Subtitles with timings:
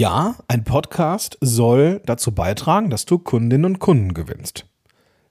[0.00, 4.64] Ja, ein Podcast soll dazu beitragen, dass du Kundinnen und Kunden gewinnst.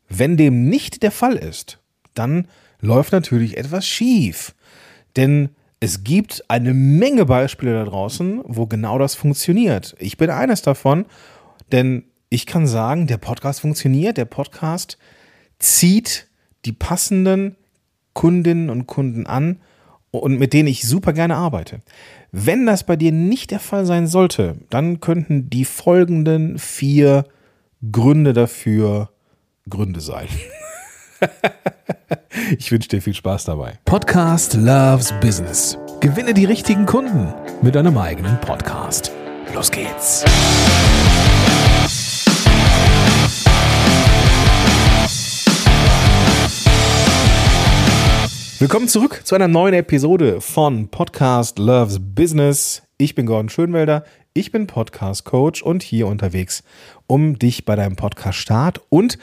[0.10, 1.80] Wenn dem nicht der Fall ist,
[2.14, 2.48] dann
[2.80, 4.54] läuft natürlich etwas schief.
[5.16, 9.96] Denn es gibt eine Menge Beispiele da draußen, wo genau das funktioniert.
[9.98, 11.08] Ich bin eines davon,
[11.72, 15.00] denn ich kann sagen, der Podcast funktioniert, der Podcast
[15.58, 16.28] zieht
[16.66, 17.56] die passenden
[18.14, 19.62] Kundinnen und Kunden an
[20.12, 21.80] und mit denen ich super gerne arbeite.
[22.32, 27.26] Wenn das bei dir nicht der Fall sein sollte, dann könnten die folgenden vier
[27.92, 29.10] Gründe dafür
[29.70, 30.28] Gründe sein.
[32.58, 33.80] ich wünsche dir viel Spaß dabei.
[33.86, 35.78] Podcast Loves Business.
[36.00, 39.12] Gewinne die richtigen Kunden mit deinem eigenen Podcast.
[39.54, 40.24] Los geht's.
[48.60, 52.84] Willkommen zurück zu einer neuen Episode von Podcast Loves Business.
[52.98, 56.64] Ich bin Gordon Schönwelder, ich bin Podcast Coach und hier unterwegs,
[57.08, 59.18] um dich bei deinem Podcast Start und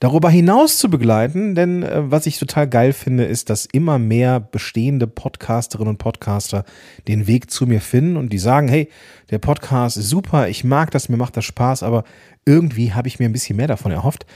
[0.00, 4.40] darüber hinaus zu begleiten, denn äh, was ich total geil finde, ist, dass immer mehr
[4.40, 6.64] bestehende Podcasterinnen und Podcaster
[7.06, 8.88] den Weg zu mir finden und die sagen, hey,
[9.30, 12.02] der Podcast ist super, ich mag das, mir macht das Spaß, aber
[12.44, 14.26] irgendwie habe ich mir ein bisschen mehr davon erhofft.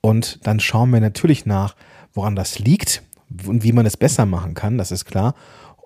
[0.00, 1.74] Und dann schauen wir natürlich nach,
[2.14, 3.02] woran das liegt
[3.46, 5.34] und wie man es besser machen kann, das ist klar.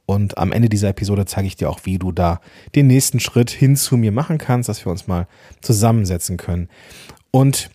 [0.06, 2.40] Und am Ende dieser Episode zeige ich dir auch, wie du da
[2.74, 5.28] den nächsten Schritt hin zu mir machen kannst, dass wir uns mal
[5.60, 6.68] zusammensetzen können.
[7.30, 7.70] Und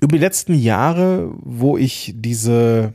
[0.00, 2.94] über die letzten Jahre, wo ich diese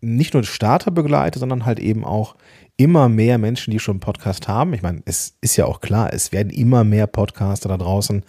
[0.00, 2.36] nicht nur Starter begleite, sondern halt eben auch
[2.76, 4.72] immer mehr Menschen, die schon einen Podcast haben.
[4.72, 8.24] Ich meine, es ist ja auch klar, es werden immer mehr Podcaster da draußen.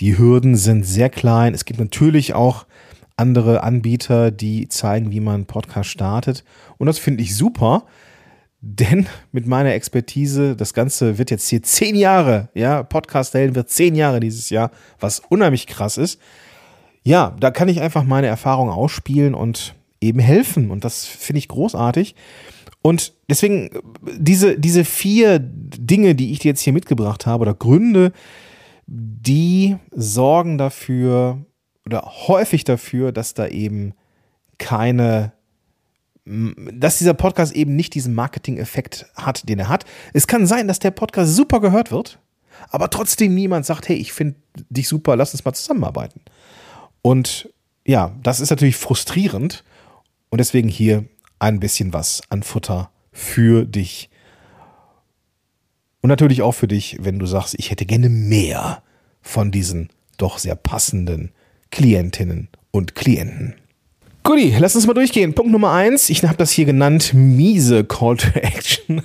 [0.00, 1.54] Die Hürden sind sehr klein.
[1.54, 2.66] Es gibt natürlich auch
[3.16, 6.44] andere Anbieter, die zeigen, wie man Podcast startet.
[6.78, 7.86] Und das finde ich super,
[8.60, 13.70] denn mit meiner Expertise, das Ganze wird jetzt hier zehn Jahre, ja, Podcast Helden wird
[13.70, 16.20] zehn Jahre dieses Jahr, was unheimlich krass ist.
[17.02, 20.70] Ja, da kann ich einfach meine Erfahrung ausspielen und eben helfen.
[20.70, 22.16] Und das finde ich großartig.
[22.82, 23.70] Und deswegen,
[24.18, 28.12] diese, diese vier Dinge, die ich dir jetzt hier mitgebracht habe, oder Gründe,
[28.86, 31.44] die sorgen dafür,
[31.86, 33.94] oder häufig dafür, dass da eben
[34.58, 35.32] keine,
[36.24, 39.84] dass dieser Podcast eben nicht diesen Marketing-Effekt hat, den er hat.
[40.12, 42.18] Es kann sein, dass der Podcast super gehört wird,
[42.68, 44.36] aber trotzdem niemand sagt, hey, ich finde
[44.68, 46.20] dich super, lass uns mal zusammenarbeiten.
[47.02, 47.50] Und
[47.86, 49.62] ja, das ist natürlich frustrierend
[50.28, 51.04] und deswegen hier
[51.38, 54.10] ein bisschen was an Futter für dich.
[56.00, 58.82] Und natürlich auch für dich, wenn du sagst, ich hätte gerne mehr
[59.22, 61.32] von diesen doch sehr passenden
[61.70, 63.54] Klientinnen und Klienten.
[64.26, 65.34] Guti, lass uns mal durchgehen.
[65.34, 69.02] Punkt Nummer eins, ich habe das hier genannt, miese Call to Action.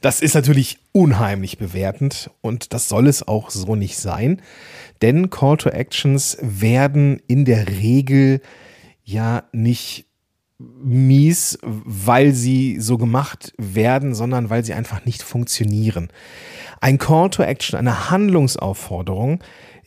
[0.00, 4.40] Das ist natürlich unheimlich bewertend und das soll es auch so nicht sein.
[5.02, 8.40] Denn Call to Actions werden in der Regel
[9.02, 10.06] ja nicht
[10.58, 16.08] mies, weil sie so gemacht werden, sondern weil sie einfach nicht funktionieren.
[16.80, 19.40] Ein Call to Action, eine Handlungsaufforderung,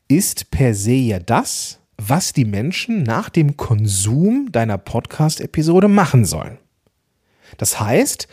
[0.07, 6.59] ist per se ja das, was die Menschen nach dem Konsum deiner Podcast-Episode machen sollen.
[7.57, 8.27] Das heißt,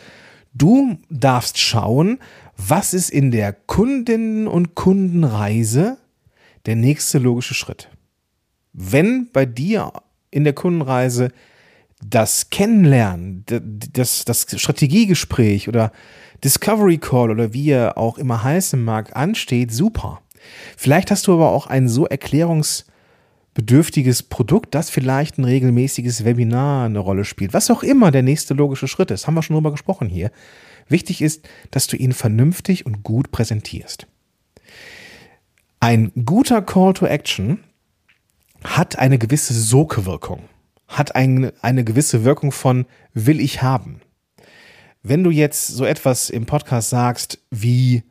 [0.53, 2.19] du darfst schauen,
[2.57, 5.97] was ist in der Kundinnen- und Kundenreise
[6.65, 7.89] der nächste logische Schritt.
[8.73, 9.91] Wenn bei dir
[10.31, 11.31] in der Kundenreise
[12.03, 15.91] das Kennenlernen, das, das Strategiegespräch oder
[16.43, 20.21] Discovery Call oder wie er auch immer heißen mag, ansteht, super.
[20.77, 26.99] Vielleicht hast du aber auch ein so erklärungsbedürftiges Produkt, das vielleicht ein regelmäßiges Webinar eine
[26.99, 27.53] Rolle spielt.
[27.53, 30.31] Was auch immer der nächste logische Schritt ist, haben wir schon drüber gesprochen hier.
[30.87, 34.07] Wichtig ist, dass du ihn vernünftig und gut präsentierst.
[35.79, 37.59] Ein guter Call to Action
[38.63, 40.43] hat eine gewisse Sogwirkung,
[40.87, 44.01] hat ein, eine gewisse Wirkung von will ich haben.
[45.03, 48.03] Wenn du jetzt so etwas im Podcast sagst wie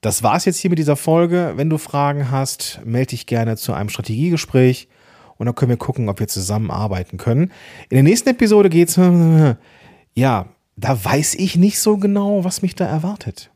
[0.00, 1.54] das war's jetzt hier mit dieser Folge.
[1.56, 4.88] Wenn du Fragen hast, melde dich gerne zu einem Strategiegespräch
[5.36, 7.52] und dann können wir gucken, ob wir zusammenarbeiten können.
[7.88, 8.96] In der nächsten Episode geht's,
[10.14, 13.50] ja, da weiß ich nicht so genau, was mich da erwartet.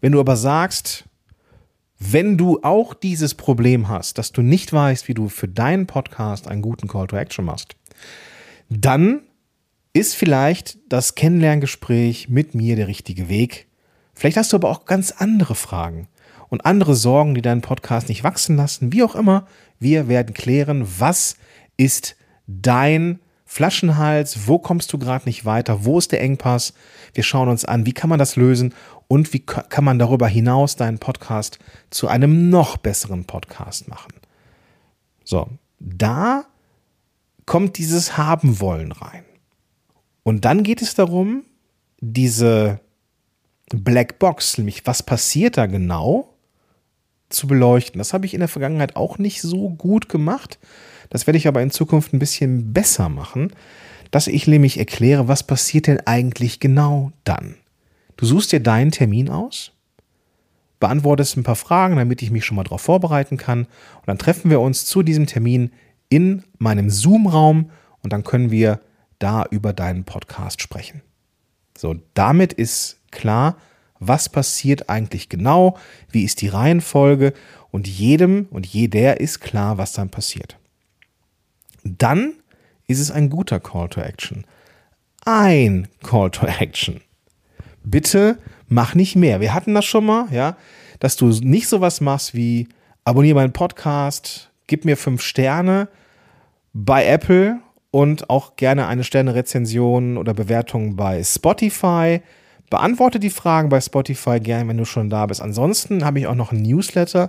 [0.00, 1.04] Wenn du aber sagst,
[1.98, 6.48] wenn du auch dieses Problem hast, dass du nicht weißt, wie du für deinen Podcast
[6.48, 7.76] einen guten Call to Action machst,
[8.68, 9.22] dann
[9.92, 13.68] ist vielleicht das Kennenlerngespräch mit mir der richtige Weg.
[14.22, 16.06] Vielleicht hast du aber auch ganz andere Fragen
[16.48, 18.92] und andere Sorgen, die deinen Podcast nicht wachsen lassen.
[18.92, 19.48] Wie auch immer,
[19.80, 21.34] wir werden klären, was
[21.76, 22.14] ist
[22.46, 26.72] dein Flaschenhals, wo kommst du gerade nicht weiter, wo ist der Engpass?
[27.14, 28.74] Wir schauen uns an, wie kann man das lösen
[29.08, 31.58] und wie kann man darüber hinaus deinen Podcast
[31.90, 34.12] zu einem noch besseren Podcast machen.
[35.24, 35.48] So,
[35.80, 36.44] da
[37.44, 39.24] kommt dieses Haben wollen rein.
[40.22, 41.42] Und dann geht es darum,
[42.00, 42.78] diese
[43.74, 46.34] Black Box, nämlich was passiert da genau,
[47.28, 47.98] zu beleuchten.
[47.98, 50.58] Das habe ich in der Vergangenheit auch nicht so gut gemacht.
[51.10, 53.52] Das werde ich aber in Zukunft ein bisschen besser machen,
[54.10, 57.56] dass ich nämlich erkläre, was passiert denn eigentlich genau dann.
[58.16, 59.72] Du suchst dir deinen Termin aus,
[60.80, 64.50] beantwortest ein paar Fragen, damit ich mich schon mal darauf vorbereiten kann und dann treffen
[64.50, 65.72] wir uns zu diesem Termin
[66.08, 67.70] in meinem Zoom-Raum
[68.02, 68.80] und dann können wir
[69.18, 71.02] da über deinen Podcast sprechen.
[71.76, 73.56] So, damit ist klar,
[73.98, 75.78] was passiert eigentlich genau,
[76.10, 77.32] wie ist die Reihenfolge
[77.70, 80.58] und jedem und jeder ist klar, was dann passiert.
[81.84, 82.34] Dann
[82.86, 84.44] ist es ein guter Call to Action.
[85.24, 87.00] Ein Call to Action.
[87.84, 88.38] Bitte
[88.68, 89.40] mach nicht mehr.
[89.40, 90.56] Wir hatten das schon mal, ja,
[90.98, 92.68] dass du nicht sowas machst wie
[93.04, 95.88] abonniere meinen Podcast, gib mir fünf Sterne
[96.72, 97.60] bei Apple
[97.90, 102.22] und auch gerne eine Sterne-Rezension oder Bewertung bei Spotify.
[102.72, 105.42] Beantworte die Fragen bei Spotify gerne, wenn du schon da bist.
[105.42, 107.28] Ansonsten habe ich auch noch ein Newsletter.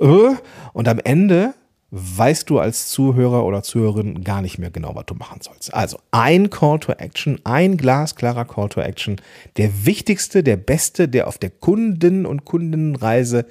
[0.00, 0.34] Äh,
[0.72, 1.54] und am Ende
[1.92, 5.72] weißt du als Zuhörer oder Zuhörerin gar nicht mehr genau, was du machen sollst.
[5.72, 9.20] Also ein Call to Action, ein glasklarer Call to Action,
[9.56, 13.46] der wichtigste, der beste, der auf der Kunden- und Kundenreise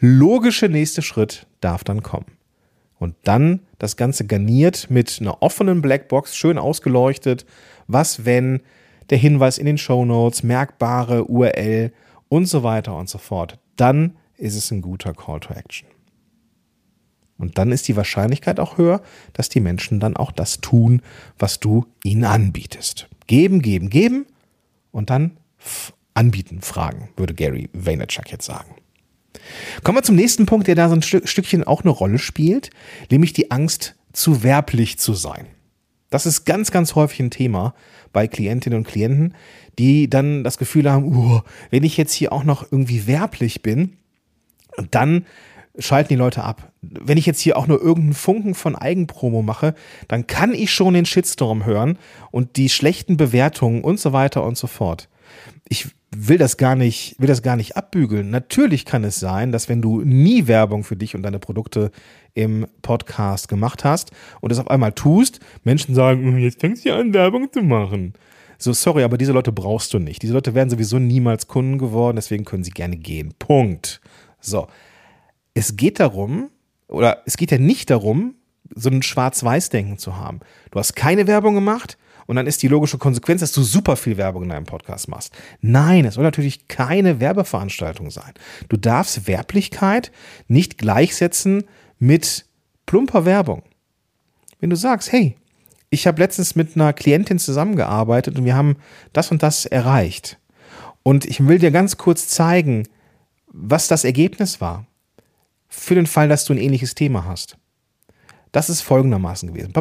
[0.00, 2.26] logische nächste Schritt darf dann kommen.
[2.98, 7.46] Und dann das Ganze garniert mit einer offenen Blackbox, schön ausgeleuchtet.
[7.86, 8.62] Was, wenn
[9.10, 11.92] der Hinweis in den Show Notes, merkbare URL
[12.28, 13.58] und so weiter und so fort.
[13.76, 15.88] Dann ist es ein guter Call to Action.
[17.38, 19.02] Und dann ist die Wahrscheinlichkeit auch höher,
[19.34, 21.02] dass die Menschen dann auch das tun,
[21.38, 23.08] was du ihnen anbietest.
[23.26, 24.26] Geben, geben, geben
[24.90, 25.36] und dann
[26.14, 28.74] anbieten, fragen, würde Gary Vaynerchuk jetzt sagen.
[29.82, 32.70] Kommen wir zum nächsten Punkt, der da so ein Stückchen auch eine Rolle spielt,
[33.10, 35.46] nämlich die Angst, zu werblich zu sein.
[36.16, 37.74] Das ist ganz, ganz häufig ein Thema
[38.14, 39.34] bei Klientinnen und Klienten,
[39.78, 43.98] die dann das Gefühl haben, uh, wenn ich jetzt hier auch noch irgendwie werblich bin,
[44.90, 45.26] dann
[45.78, 46.72] schalten die Leute ab.
[46.80, 49.74] Wenn ich jetzt hier auch nur irgendeinen Funken von Eigenpromo mache,
[50.08, 51.98] dann kann ich schon den Shitstorm hören
[52.30, 55.10] und die schlechten Bewertungen und so weiter und so fort.
[55.68, 58.30] Ich will das gar nicht, will das gar nicht abbügeln.
[58.30, 61.90] Natürlich kann es sein, dass wenn du nie Werbung für dich und deine Produkte
[62.34, 64.10] im Podcast gemacht hast
[64.40, 68.14] und es auf einmal tust, Menschen sagen, hm, jetzt fängst du an, Werbung zu machen.
[68.58, 70.22] So, sorry, aber diese Leute brauchst du nicht.
[70.22, 73.34] Diese Leute wären sowieso niemals Kunden geworden, deswegen können sie gerne gehen.
[73.38, 74.00] Punkt.
[74.40, 74.68] So.
[75.52, 76.50] Es geht darum,
[76.88, 78.34] oder es geht ja nicht darum,
[78.74, 80.40] so ein Schwarz-Weiß-Denken zu haben.
[80.70, 84.16] Du hast keine Werbung gemacht, und dann ist die logische Konsequenz, dass du super viel
[84.16, 85.32] Werbung in deinem Podcast machst.
[85.60, 88.34] Nein, es soll natürlich keine Werbeveranstaltung sein.
[88.68, 90.12] Du darfst Werblichkeit
[90.48, 91.64] nicht gleichsetzen
[91.98, 92.46] mit
[92.84, 93.62] plumper Werbung.
[94.60, 95.36] Wenn du sagst, hey,
[95.90, 98.76] ich habe letztens mit einer Klientin zusammengearbeitet und wir haben
[99.12, 100.38] das und das erreicht.
[101.02, 102.88] Und ich will dir ganz kurz zeigen,
[103.46, 104.86] was das Ergebnis war.
[105.68, 107.56] Für den Fall, dass du ein ähnliches Thema hast.
[108.50, 109.72] Das ist folgendermaßen gewesen.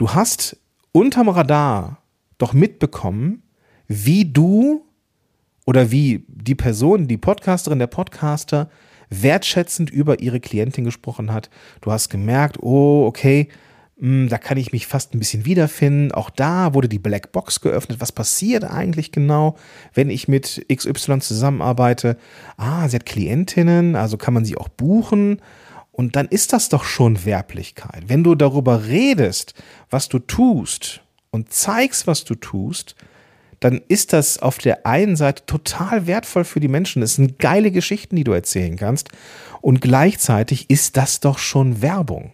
[0.00, 0.56] Du hast
[0.92, 1.98] unterm Radar
[2.38, 3.42] doch mitbekommen,
[3.86, 4.86] wie du
[5.66, 8.70] oder wie die Person, die Podcasterin, der Podcaster
[9.10, 11.50] wertschätzend über ihre Klientin gesprochen hat.
[11.82, 13.48] Du hast gemerkt, oh, okay,
[13.98, 16.12] hm, da kann ich mich fast ein bisschen wiederfinden.
[16.12, 18.00] Auch da wurde die Black Box geöffnet.
[18.00, 19.58] Was passiert eigentlich genau,
[19.92, 22.16] wenn ich mit XY zusammenarbeite?
[22.56, 25.42] Ah, sie hat Klientinnen, also kann man sie auch buchen.
[26.00, 28.04] Und dann ist das doch schon Werblichkeit.
[28.06, 29.52] Wenn du darüber redest,
[29.90, 32.94] was du tust und zeigst, was du tust,
[33.60, 37.02] dann ist das auf der einen Seite total wertvoll für die Menschen.
[37.02, 39.10] Es sind geile Geschichten, die du erzählen kannst.
[39.60, 42.32] Und gleichzeitig ist das doch schon Werbung.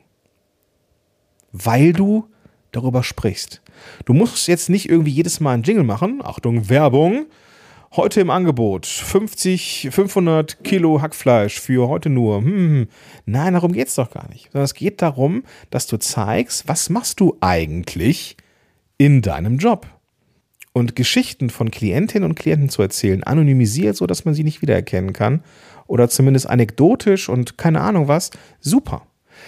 [1.51, 2.29] Weil du
[2.71, 3.63] darüber sprichst.
[4.05, 6.21] Du musst jetzt nicht irgendwie jedes Mal einen Jingle machen.
[6.23, 7.27] Achtung, Werbung.
[7.95, 12.39] Heute im Angebot 50, 500 Kilo Hackfleisch für heute nur.
[12.39, 12.89] Hm, hm.
[13.27, 14.51] Nein, darum geht es doch gar nicht.
[14.51, 18.37] Sondern es geht darum, dass du zeigst, was machst du eigentlich
[18.99, 19.87] in deinem Job.
[20.73, 25.13] Und Geschichten von Klientinnen und Klienten zu erzählen, anonymisiert, so dass man sie nicht wiedererkennen
[25.13, 25.43] kann.
[25.87, 29.07] Oder zumindest anekdotisch und keine Ahnung was, super.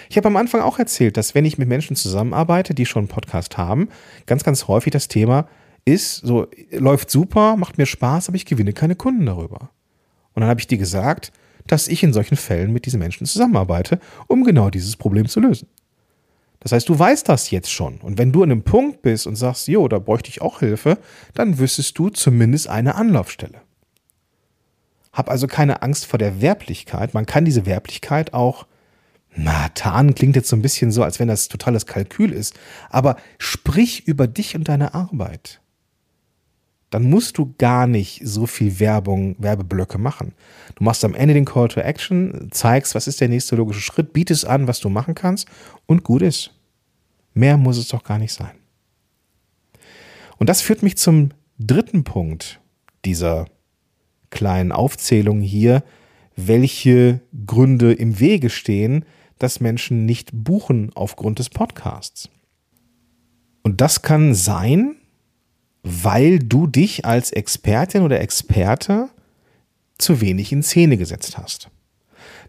[0.09, 3.09] Ich habe am Anfang auch erzählt, dass wenn ich mit Menschen zusammenarbeite, die schon einen
[3.09, 3.89] Podcast haben,
[4.27, 5.49] ganz, ganz häufig das Thema
[5.89, 9.71] ist, so läuft super, macht mir Spaß, aber ich gewinne keine Kunden darüber.
[10.35, 11.33] Und dann habe ich dir gesagt,
[11.67, 15.69] dass ich in solchen Fällen mit diesen Menschen zusammenarbeite, um genau dieses Problem zu lösen.
[16.61, 17.99] Das heißt, du weißt das jetzt schon.
[17.99, 20.99] Und wenn du an einem Punkt bist und sagst, jo, da bräuchte ich auch Hilfe,
[21.35, 23.61] dann wüsstest du zumindest eine Anlaufstelle.
[25.13, 27.15] Hab also keine Angst vor der Werblichkeit.
[27.15, 28.67] Man kann diese Werblichkeit auch,
[29.35, 32.59] na, tarnen klingt jetzt so ein bisschen so, als wenn das totales Kalkül ist.
[32.91, 35.61] Aber sprich über dich und deine Arbeit
[36.91, 40.33] dann musst du gar nicht so viel Werbung, Werbeblöcke machen.
[40.75, 44.13] Du machst am Ende den Call to Action, zeigst, was ist der nächste logische Schritt,
[44.13, 45.49] bietest an, was du machen kannst
[45.87, 46.55] und gut ist.
[47.35, 48.53] Mehr muss es doch gar nicht sein.
[50.39, 52.61] Und das führt mich zum dritten Punkt
[53.05, 53.47] dieser
[54.31, 55.83] kleinen Aufzählung hier,
[56.37, 59.05] welche Gründe im Wege stehen,
[59.39, 62.29] dass Menschen nicht buchen aufgrund des Podcasts.
[63.63, 64.97] Und das kann sein,
[65.83, 69.09] weil du dich als Expertin oder Experte
[69.99, 71.69] zu wenig in Szene gesetzt hast.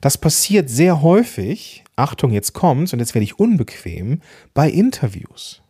[0.01, 4.21] Das passiert sehr häufig, Achtung, jetzt kommt's und jetzt werde ich unbequem,
[4.53, 5.61] bei Interviews.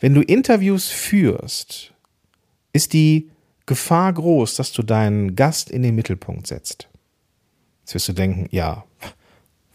[0.00, 1.92] Wenn du Interviews führst,
[2.72, 3.30] ist die
[3.66, 6.88] Gefahr groß, dass du deinen Gast in den Mittelpunkt setzt.
[7.80, 8.84] Jetzt wirst du denken, ja,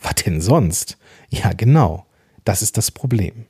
[0.02, 0.98] was denn sonst?
[1.30, 2.06] Ja, genau,
[2.44, 3.46] das ist das Problem.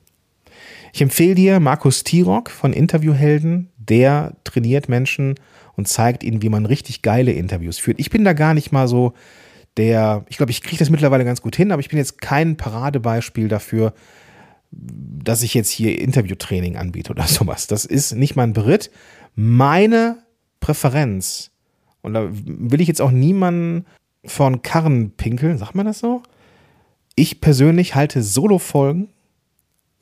[0.92, 3.70] Ich empfehle dir Markus Tirok von Interviewhelden.
[3.76, 5.34] Der trainiert Menschen
[5.76, 8.00] und zeigt ihnen, wie man richtig geile Interviews führt.
[8.00, 9.12] Ich bin da gar nicht mal so
[9.76, 12.56] der, ich glaube, ich kriege das mittlerweile ganz gut hin, aber ich bin jetzt kein
[12.56, 13.92] Paradebeispiel dafür,
[14.70, 17.66] dass ich jetzt hier Interviewtraining anbiete oder sowas.
[17.66, 18.90] Das ist nicht mein Beritt.
[19.34, 20.18] Meine
[20.60, 21.50] Präferenz,
[22.00, 23.84] und da will ich jetzt auch niemanden
[24.24, 26.22] von Karren pinkeln, sagt man das so?
[27.14, 29.08] Ich persönlich halte Solo-Folgen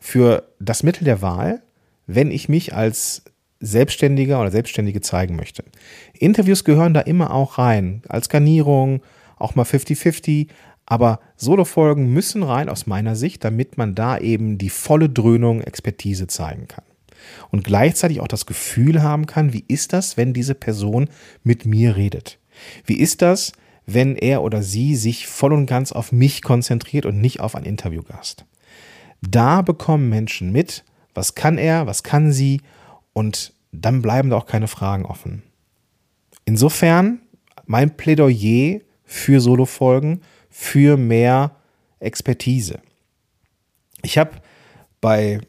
[0.04, 1.62] für das Mittel der Wahl,
[2.06, 3.22] wenn ich mich als
[3.60, 5.64] Selbstständiger oder Selbstständige zeigen möchte.
[6.12, 9.00] Interviews gehören da immer auch rein, als Garnierung,
[9.38, 10.48] auch mal 50-50,
[10.84, 16.26] aber Solo-Folgen müssen rein aus meiner Sicht, damit man da eben die volle Dröhnung Expertise
[16.26, 16.84] zeigen kann.
[17.50, 21.08] Und gleichzeitig auch das Gefühl haben kann, wie ist das, wenn diese Person
[21.42, 22.38] mit mir redet?
[22.84, 23.52] Wie ist das,
[23.86, 27.64] wenn er oder sie sich voll und ganz auf mich konzentriert und nicht auf einen
[27.64, 28.44] Interviewgast?
[29.28, 32.60] Da bekommen Menschen mit, was kann er, was kann sie
[33.12, 35.42] und dann bleiben da auch keine Fragen offen.
[36.44, 37.20] Insofern
[37.66, 41.56] mein Plädoyer für Solo-Folgen, für mehr
[41.98, 42.78] Expertise.
[44.02, 44.32] Ich habe
[45.00, 45.40] bei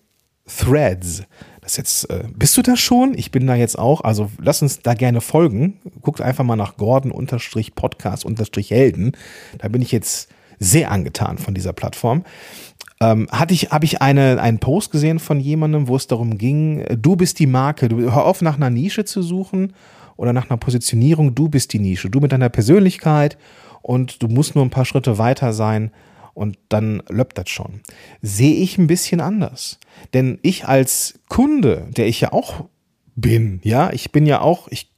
[0.45, 1.23] Threads,
[1.61, 3.17] das jetzt, äh, bist du da schon?
[3.17, 5.79] Ich bin da jetzt auch, also lass uns da gerne folgen.
[6.01, 9.17] Guckt einfach mal nach Gordon-Podcast-Helden.
[9.57, 10.29] Da bin ich jetzt
[10.59, 12.23] sehr angetan von dieser Plattform
[13.01, 16.85] ähm, hatte ich, habe ich eine, einen Post gesehen von jemandem, wo es darum ging,
[16.97, 19.73] du bist die Marke, du hör auf nach einer Nische zu suchen
[20.15, 23.37] oder nach einer Positionierung, du bist die Nische, du mit deiner Persönlichkeit
[23.81, 25.91] und du musst nur ein paar Schritte weiter sein
[26.33, 27.81] und dann löppt das schon.
[28.21, 29.79] Sehe ich ein bisschen anders.
[30.13, 32.65] Denn ich als Kunde, der ich ja auch
[33.15, 34.91] bin, ja, ich bin ja auch, ich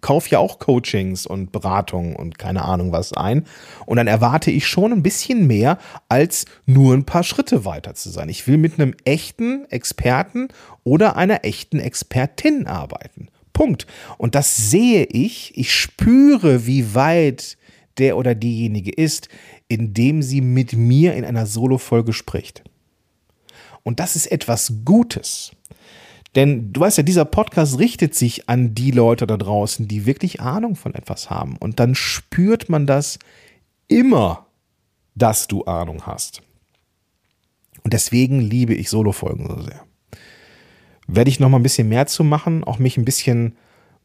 [0.00, 3.44] kaufe ja auch Coachings und Beratungen und keine Ahnung was ein.
[3.86, 8.10] Und dann erwarte ich schon ein bisschen mehr, als nur ein paar Schritte weiter zu
[8.10, 8.28] sein.
[8.28, 10.48] Ich will mit einem echten Experten
[10.84, 13.28] oder einer echten Expertin arbeiten.
[13.52, 13.86] Punkt.
[14.16, 17.58] Und das sehe ich, ich spüre, wie weit
[17.98, 19.28] der oder diejenige ist,
[19.68, 22.64] indem sie mit mir in einer Solo-Folge spricht.
[23.82, 25.52] Und das ist etwas Gutes.
[26.36, 30.40] Denn du weißt ja, dieser Podcast richtet sich an die Leute da draußen, die wirklich
[30.40, 31.56] Ahnung von etwas haben.
[31.56, 33.18] Und dann spürt man das
[33.88, 34.46] immer,
[35.14, 36.42] dass du Ahnung hast.
[37.82, 39.84] Und deswegen liebe ich Solo-Folgen so sehr.
[41.08, 43.56] Werde ich noch mal ein bisschen mehr zu machen, auch mich ein bisschen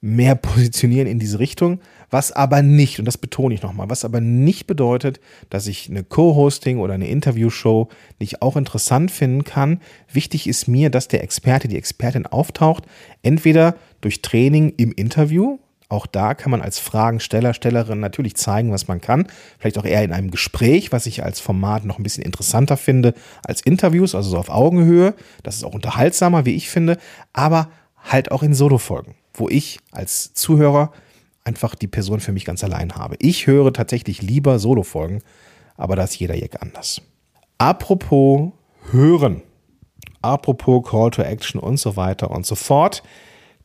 [0.06, 1.80] mehr positionieren in diese Richtung,
[2.12, 5.20] was aber nicht, und das betone ich nochmal, was aber nicht bedeutet,
[5.50, 9.82] dass ich eine Co-Hosting oder eine Interviewshow nicht auch interessant finden kann.
[10.14, 12.84] Wichtig ist mir, dass der Experte, die Expertin auftaucht,
[13.24, 15.58] entweder durch Training im Interview,
[15.90, 19.28] auch da kann man als Fragensteller, Stellerin natürlich zeigen, was man kann.
[19.58, 23.16] Vielleicht auch eher in einem Gespräch, was ich als Format noch ein bisschen interessanter finde
[23.44, 25.16] als Interviews, also so auf Augenhöhe.
[25.42, 26.98] Das ist auch unterhaltsamer, wie ich finde,
[27.34, 27.70] aber
[28.04, 30.92] halt auch in Solo-Folgen wo ich als Zuhörer
[31.44, 33.16] einfach die Person für mich ganz allein habe.
[33.20, 35.22] Ich höre tatsächlich lieber Solo-Folgen,
[35.78, 37.02] aber da ist jeder Jack anders.
[37.58, 38.52] Apropos
[38.92, 39.42] hören,
[40.22, 43.04] apropos Call to Action und so weiter und so fort,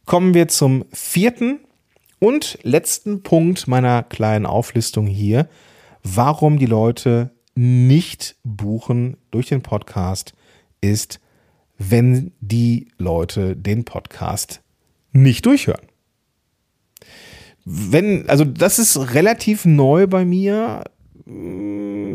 [0.04, 1.60] kommen wir zum vierten
[2.18, 5.48] und letzten Punkt meiner kleinen Auflistung hier,
[6.02, 10.34] warum die Leute nicht buchen durch den Podcast,
[10.80, 11.20] ist,
[11.78, 14.62] wenn die Leute den Podcast
[15.12, 15.86] nicht durchhören.
[17.64, 20.84] Wenn, also das ist relativ neu bei mir.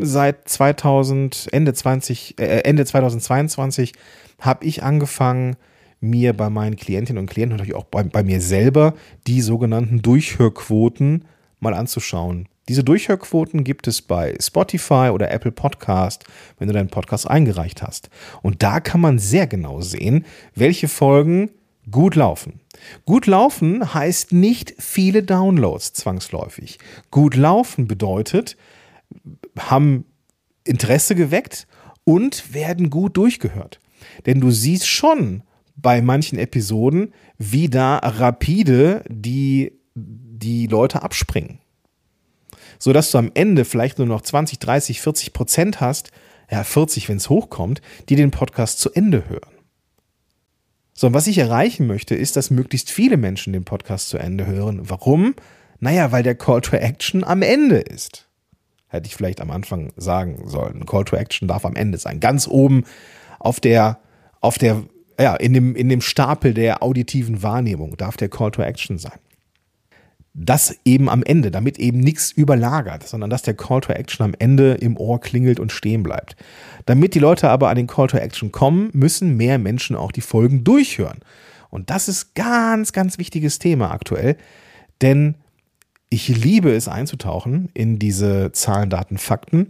[0.00, 3.92] seit 2000, Ende 20, äh, Ende 2022
[4.40, 5.56] habe ich angefangen,
[6.00, 8.94] mir bei meinen Klientinnen und Klienten und natürlich auch bei, bei mir selber
[9.26, 11.24] die sogenannten Durchhörquoten
[11.60, 12.48] mal anzuschauen.
[12.68, 16.24] Diese Durchhörquoten gibt es bei Spotify oder Apple Podcast,
[16.58, 18.10] wenn du deinen Podcast eingereicht hast.
[18.42, 20.24] Und da kann man sehr genau sehen,
[20.54, 21.50] welche Folgen
[21.90, 22.60] gut laufen.
[23.04, 26.78] Gut laufen heißt nicht viele Downloads zwangsläufig.
[27.10, 28.56] Gut laufen bedeutet,
[29.58, 30.04] haben
[30.64, 31.66] Interesse geweckt
[32.04, 33.80] und werden gut durchgehört.
[34.26, 35.42] Denn du siehst schon
[35.76, 41.60] bei manchen Episoden, wie da rapide die, die Leute abspringen
[42.78, 46.10] sodass du am Ende vielleicht nur noch 20, 30, 40 Prozent hast,
[46.50, 49.55] ja 40, wenn es hochkommt, die den Podcast zu Ende hören.
[50.98, 54.46] So, und was ich erreichen möchte, ist, dass möglichst viele Menschen den Podcast zu Ende
[54.46, 54.88] hören.
[54.88, 55.34] Warum?
[55.78, 58.26] Naja, weil der Call to Action am Ende ist.
[58.88, 60.86] Hätte ich vielleicht am Anfang sagen sollen.
[60.86, 62.18] Call to Action darf am Ende sein.
[62.18, 62.84] Ganz oben
[63.38, 63.98] auf der,
[64.40, 64.84] auf der,
[65.20, 69.18] ja, in dem, in dem Stapel der auditiven Wahrnehmung darf der Call to Action sein
[70.38, 74.34] das eben am Ende, damit eben nichts überlagert, sondern dass der Call to Action am
[74.38, 76.36] Ende im Ohr klingelt und stehen bleibt.
[76.84, 80.20] Damit die Leute aber an den Call to Action kommen, müssen mehr Menschen auch die
[80.20, 81.20] Folgen durchhören.
[81.70, 84.36] Und das ist ganz, ganz wichtiges Thema aktuell,
[85.00, 85.36] denn
[86.10, 89.68] ich liebe es einzutauchen in diese Zahlen, Daten, Fakten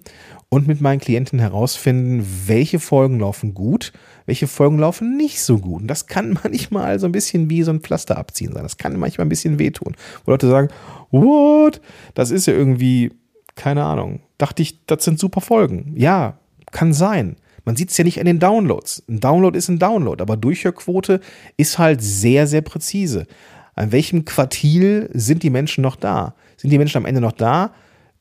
[0.56, 3.92] und mit meinen Klienten herausfinden, welche Folgen laufen gut,
[4.24, 5.82] welche Folgen laufen nicht so gut.
[5.82, 8.62] Und das kann manchmal so ein bisschen wie so ein Pflaster abziehen sein.
[8.62, 9.94] Das kann manchmal ein bisschen wehtun.
[10.24, 10.68] Wo Leute sagen,
[11.10, 11.82] what?
[12.14, 13.12] Das ist ja irgendwie,
[13.54, 14.20] keine Ahnung.
[14.38, 15.92] Dachte ich, das sind super Folgen.
[15.94, 16.38] Ja,
[16.72, 17.36] kann sein.
[17.66, 19.02] Man sieht es ja nicht an den Downloads.
[19.10, 21.20] Ein Download ist ein Download, aber Durchhörquote
[21.58, 23.26] ist halt sehr, sehr präzise.
[23.74, 26.34] An welchem Quartil sind die Menschen noch da?
[26.56, 27.74] Sind die Menschen am Ende noch da?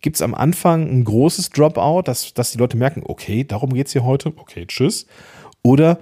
[0.06, 3.88] Gibt es am Anfang ein großes Dropout, dass, dass die Leute merken, okay, darum geht
[3.88, 5.08] es hier heute, okay, tschüss.
[5.64, 5.98] Oder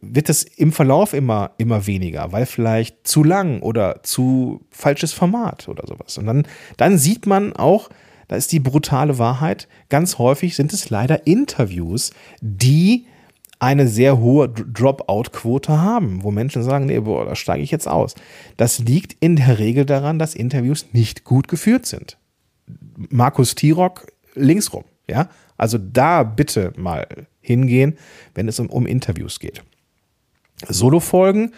[0.00, 5.68] wird es im Verlauf immer, immer weniger, weil vielleicht zu lang oder zu falsches Format
[5.68, 6.18] oder sowas.
[6.18, 7.90] Und dann, dann sieht man auch,
[8.26, 13.06] da ist die brutale Wahrheit, ganz häufig sind es leider Interviews, die
[13.60, 18.16] eine sehr hohe Dropout-Quote haben, wo Menschen sagen, nee, boah, da steige ich jetzt aus.
[18.56, 22.18] Das liegt in der Regel daran, dass Interviews nicht gut geführt sind.
[22.96, 25.28] Markus Tirock linksrum, ja?
[25.56, 27.06] Also da bitte mal
[27.40, 27.96] hingehen,
[28.34, 29.62] wenn es um, um Interviews geht.
[30.68, 31.52] Solo-Folgen,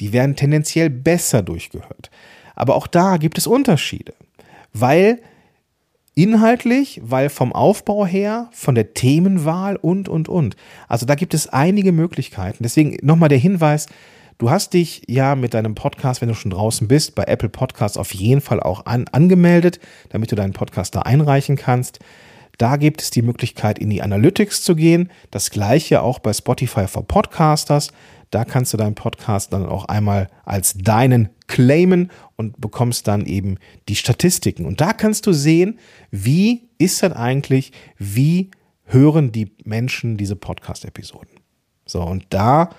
[0.00, 2.10] die werden tendenziell besser durchgehört.
[2.54, 4.14] Aber auch da gibt es Unterschiede,
[4.72, 5.20] weil
[6.14, 10.56] inhaltlich, weil vom Aufbau her, von der Themenwahl und, und, und.
[10.88, 12.62] Also da gibt es einige Möglichkeiten.
[12.62, 13.86] Deswegen nochmal der Hinweis,
[14.38, 17.96] du hast dich ja mit deinem Podcast, wenn du schon draußen bist, bei Apple Podcasts
[17.96, 22.00] auf jeden Fall auch an, angemeldet, damit du deinen Podcast da einreichen kannst.
[22.58, 25.10] Da gibt es die Möglichkeit, in die Analytics zu gehen.
[25.30, 27.88] Das gleiche auch bei Spotify for Podcasters.
[28.30, 33.58] Da kannst du deinen Podcast dann auch einmal als deinen claimen und bekommst dann eben
[33.88, 34.64] die Statistiken.
[34.64, 35.78] Und da kannst du sehen,
[36.10, 38.50] wie ist das eigentlich, wie
[38.84, 41.40] hören die Menschen diese Podcast-Episoden.
[41.84, 42.70] So, und da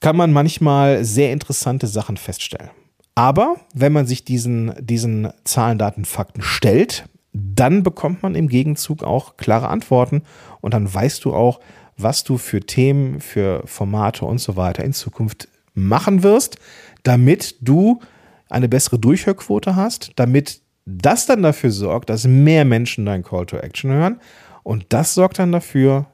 [0.00, 2.70] kann man manchmal sehr interessante Sachen feststellen.
[3.14, 9.02] Aber wenn man sich diesen, diesen Zahlen, Daten, Fakten stellt, dann bekommt man im Gegenzug
[9.04, 10.22] auch klare Antworten
[10.60, 11.60] und dann weißt du auch,
[11.96, 16.56] was du für Themen, für Formate und so weiter in Zukunft machen wirst,
[17.02, 18.00] damit du
[18.48, 23.58] eine bessere Durchhörquote hast, damit das dann dafür sorgt, dass mehr Menschen deinen Call to
[23.58, 24.20] Action hören
[24.62, 26.06] und das sorgt dann dafür,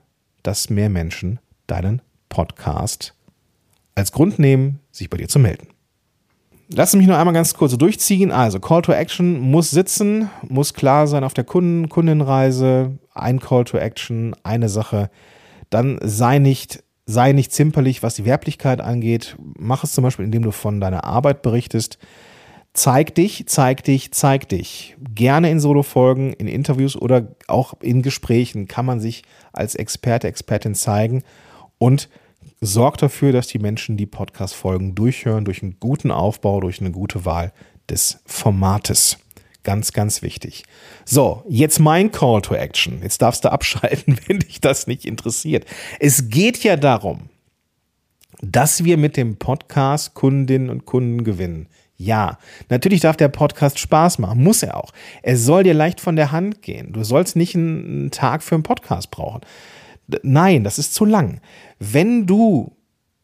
[0.43, 3.15] dass mehr Menschen deinen Podcast
[3.97, 5.69] als Grund nehmen, sich bei dir zu melden.
[6.69, 8.33] Lass mich noch einmal ganz kurz durchziehen.
[8.33, 12.99] Also Call to Action muss sitzen, muss klar sein auf der Kunden, Kundenreise.
[13.15, 15.11] Ein Call to Action, eine Sache.
[15.71, 19.37] Dann sei nicht, sei nicht zimperlich, was die Werblichkeit angeht.
[19.59, 21.99] Mach es zum Beispiel, indem du von deiner Arbeit berichtest.
[22.73, 24.97] Zeig dich, zeig dich, zeig dich.
[25.15, 30.75] Gerne in Solo-Folgen, in Interviews oder auch in Gesprächen kann man sich als Experte, Expertin
[30.75, 31.23] zeigen
[31.79, 32.11] und
[32.61, 37.25] sorgt dafür, dass die Menschen die Podcast-Folgen durchhören, durch einen guten Aufbau, durch eine gute
[37.25, 37.53] Wahl
[37.89, 39.19] des Formates.
[39.63, 40.65] Ganz, ganz wichtig.
[41.05, 43.01] So, jetzt mein Call to Action.
[43.03, 45.65] Jetzt darfst du abschalten, wenn dich das nicht interessiert.
[45.99, 47.29] Es geht ja darum,
[48.41, 51.69] dass wir mit dem Podcast Kundinnen und Kunden gewinnen.
[51.97, 54.93] Ja, natürlich darf der Podcast Spaß machen, muss er auch.
[55.23, 56.93] Er soll dir leicht von der Hand gehen.
[56.93, 59.41] Du sollst nicht einen Tag für einen Podcast brauchen.
[60.23, 61.41] Nein, das ist zu lang.
[61.79, 62.77] Wenn du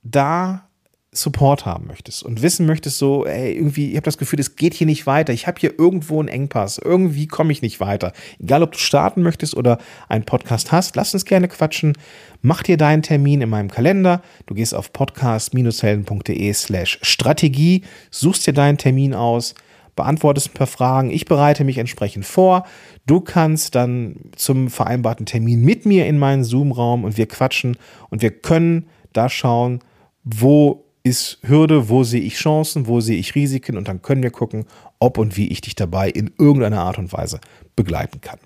[0.02, 0.68] da
[1.14, 4.72] Support haben möchtest und wissen möchtest, so, ey, irgendwie, ich habe das Gefühl, es geht
[4.72, 5.34] hier nicht weiter.
[5.34, 6.78] Ich habe hier irgendwo einen Engpass.
[6.78, 8.14] Irgendwie komme ich nicht weiter.
[8.40, 9.76] Egal, ob du starten möchtest oder
[10.08, 11.92] einen Podcast hast, lass uns gerne quatschen.
[12.40, 14.22] Mach dir deinen Termin in meinem Kalender.
[14.46, 19.54] Du gehst auf podcast-helden.de slash Strategie, suchst dir deinen Termin aus,
[19.96, 21.10] beantwortest ein paar Fragen.
[21.10, 22.64] Ich bereite mich entsprechend vor.
[23.06, 27.76] Du kannst dann zum vereinbarten Termin mit mir in meinen Zoom-Raum und wir quatschen
[28.10, 29.80] und wir können da schauen,
[30.24, 34.30] wo ist Hürde, wo sehe ich Chancen, wo sehe ich Risiken und dann können wir
[34.30, 34.66] gucken,
[34.98, 37.40] ob und wie ich dich dabei in irgendeiner Art und Weise
[37.74, 38.38] begleiten kann.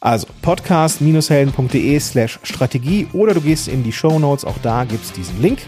[0.00, 5.12] Also podcast-helden.de slash Strategie oder du gehst in die Show Notes, auch da gibt es
[5.12, 5.60] diesen Link.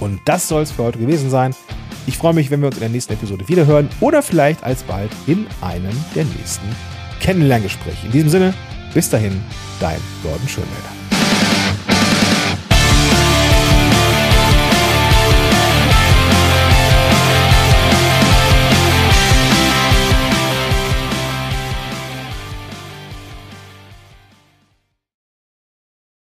[0.00, 1.54] Und das soll es für heute gewesen sein.
[2.06, 5.46] Ich freue mich, wenn wir uns in der nächsten Episode wiederhören oder vielleicht alsbald in
[5.62, 6.66] einem der nächsten
[7.20, 8.06] Kennenlerngespräche.
[8.06, 8.54] In diesem Sinne,
[8.92, 9.42] bis dahin,
[9.80, 11.03] dein Gordon Schönwälder.